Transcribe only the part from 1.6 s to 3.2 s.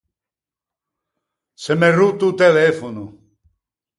Se m’é rotto o telefono.